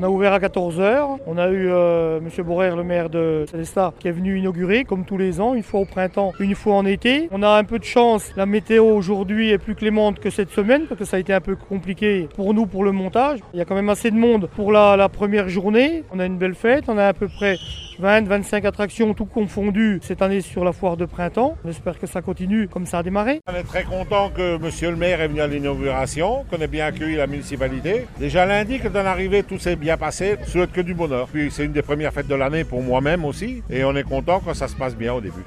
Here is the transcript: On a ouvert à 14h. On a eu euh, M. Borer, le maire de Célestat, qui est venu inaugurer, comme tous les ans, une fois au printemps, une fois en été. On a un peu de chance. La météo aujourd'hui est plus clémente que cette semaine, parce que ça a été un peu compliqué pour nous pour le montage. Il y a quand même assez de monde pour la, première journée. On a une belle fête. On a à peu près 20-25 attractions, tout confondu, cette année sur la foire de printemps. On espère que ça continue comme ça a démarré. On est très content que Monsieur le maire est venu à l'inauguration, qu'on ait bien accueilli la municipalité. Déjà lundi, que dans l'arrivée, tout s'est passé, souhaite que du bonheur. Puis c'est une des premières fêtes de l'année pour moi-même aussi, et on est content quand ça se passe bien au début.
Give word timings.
On 0.00 0.04
a 0.04 0.08
ouvert 0.08 0.32
à 0.32 0.38
14h. 0.38 1.18
On 1.26 1.36
a 1.36 1.48
eu 1.50 1.68
euh, 1.68 2.20
M. 2.20 2.46
Borer, 2.46 2.74
le 2.74 2.82
maire 2.82 3.10
de 3.10 3.44
Célestat, 3.50 3.92
qui 3.98 4.08
est 4.08 4.12
venu 4.12 4.38
inaugurer, 4.38 4.84
comme 4.84 5.04
tous 5.04 5.18
les 5.18 5.42
ans, 5.42 5.52
une 5.52 5.62
fois 5.62 5.80
au 5.80 5.84
printemps, 5.84 6.32
une 6.40 6.54
fois 6.54 6.76
en 6.76 6.86
été. 6.86 7.28
On 7.32 7.42
a 7.42 7.50
un 7.50 7.64
peu 7.64 7.78
de 7.78 7.84
chance. 7.84 8.32
La 8.34 8.46
météo 8.46 8.86
aujourd'hui 8.86 9.50
est 9.50 9.58
plus 9.58 9.74
clémente 9.74 10.18
que 10.18 10.30
cette 10.30 10.52
semaine, 10.52 10.86
parce 10.86 10.98
que 10.98 11.04
ça 11.04 11.18
a 11.18 11.20
été 11.20 11.34
un 11.34 11.42
peu 11.42 11.54
compliqué 11.54 12.30
pour 12.34 12.54
nous 12.54 12.64
pour 12.64 12.82
le 12.82 12.92
montage. 12.92 13.40
Il 13.52 13.58
y 13.58 13.60
a 13.60 13.66
quand 13.66 13.74
même 13.74 13.90
assez 13.90 14.10
de 14.10 14.16
monde 14.16 14.48
pour 14.56 14.72
la, 14.72 15.06
première 15.10 15.50
journée. 15.50 16.02
On 16.14 16.18
a 16.18 16.24
une 16.24 16.38
belle 16.38 16.54
fête. 16.54 16.84
On 16.88 16.96
a 16.96 17.08
à 17.08 17.12
peu 17.12 17.28
près 17.28 17.58
20-25 18.00 18.66
attractions, 18.66 19.12
tout 19.12 19.26
confondu, 19.26 20.00
cette 20.02 20.22
année 20.22 20.40
sur 20.40 20.64
la 20.64 20.72
foire 20.72 20.96
de 20.96 21.04
printemps. 21.04 21.58
On 21.62 21.68
espère 21.68 21.98
que 21.98 22.06
ça 22.06 22.22
continue 22.22 22.68
comme 22.68 22.86
ça 22.86 23.00
a 23.00 23.02
démarré. 23.02 23.40
On 23.46 23.54
est 23.54 23.64
très 23.64 23.84
content 23.84 24.30
que 24.30 24.56
Monsieur 24.56 24.90
le 24.90 24.96
maire 24.96 25.20
est 25.20 25.28
venu 25.28 25.42
à 25.42 25.46
l'inauguration, 25.46 26.46
qu'on 26.50 26.56
ait 26.56 26.68
bien 26.68 26.86
accueilli 26.86 27.16
la 27.16 27.26
municipalité. 27.26 28.06
Déjà 28.18 28.46
lundi, 28.46 28.78
que 28.78 28.88
dans 28.88 29.02
l'arrivée, 29.02 29.42
tout 29.42 29.58
s'est 29.58 29.76
passé, 29.96 30.36
souhaite 30.46 30.72
que 30.72 30.80
du 30.80 30.94
bonheur. 30.94 31.28
Puis 31.28 31.50
c'est 31.50 31.64
une 31.64 31.72
des 31.72 31.82
premières 31.82 32.12
fêtes 32.12 32.28
de 32.28 32.34
l'année 32.34 32.64
pour 32.64 32.82
moi-même 32.82 33.24
aussi, 33.24 33.62
et 33.70 33.84
on 33.84 33.94
est 33.96 34.02
content 34.04 34.40
quand 34.44 34.54
ça 34.54 34.68
se 34.68 34.76
passe 34.76 34.96
bien 34.96 35.12
au 35.14 35.20
début. 35.20 35.44